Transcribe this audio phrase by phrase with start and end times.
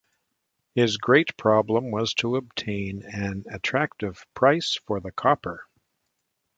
[0.73, 5.67] His great problem was to obtain an attractive price for the copper.